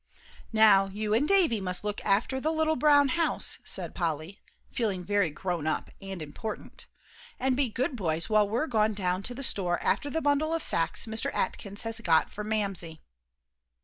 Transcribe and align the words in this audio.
"Now 0.51 0.87
you 0.87 1.13
and 1.13 1.27
Davie 1.27 1.61
must 1.61 1.83
look 1.83 2.03
after 2.03 2.39
the 2.41 2.51
little 2.51 2.75
brown 2.75 3.09
house," 3.09 3.59
said 3.63 3.93
Polly, 3.93 4.39
feeling 4.71 5.03
very 5.03 5.29
grown 5.29 5.67
up 5.67 5.91
and 6.01 6.23
important, 6.23 6.87
"and 7.39 7.55
be 7.55 7.69
good 7.69 7.95
boys 7.95 8.27
while 8.27 8.49
we're 8.49 8.65
gone 8.65 8.95
down 8.95 9.21
to 9.21 9.35
the 9.35 9.43
store 9.43 9.79
after 9.83 10.09
the 10.09 10.19
bundle 10.19 10.55
of 10.55 10.63
sacks 10.63 11.05
Mr. 11.05 11.29
Atkins 11.35 11.83
has 11.83 12.01
got 12.01 12.31
for 12.31 12.43
Mamsie." 12.43 12.99